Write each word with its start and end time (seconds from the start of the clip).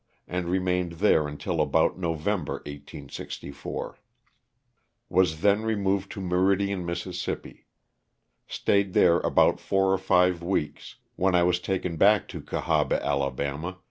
and 0.27 0.47
remained 0.47 0.93
there 0.93 1.27
until 1.27 1.61
about 1.61 1.95
November, 1.95 2.53
1864. 2.65 3.99
Was 5.09 5.41
then 5.41 5.61
removed 5.61 6.11
to 6.13 6.19
Meridian, 6.19 6.83
Miss. 6.83 7.07
Stayed 8.47 8.93
there 8.93 9.19
about 9.19 9.59
four 9.59 9.93
or 9.93 9.99
five 9.99 10.41
weeks, 10.41 10.95
when 11.17 11.35
I 11.35 11.43
was 11.43 11.59
taken 11.59 11.97
back 11.97 12.27
to 12.29 12.41
Cahaba, 12.41 12.99
Ala. 13.05 13.77